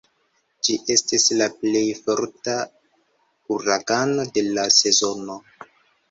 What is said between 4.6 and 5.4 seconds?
sezono.